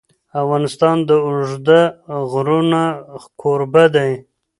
[0.41, 1.81] افغانستان د اوږده
[2.31, 2.81] غرونه
[3.41, 4.11] کوربه دی.